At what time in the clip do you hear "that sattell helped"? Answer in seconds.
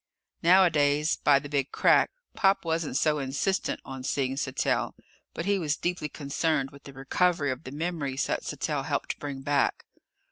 8.25-9.19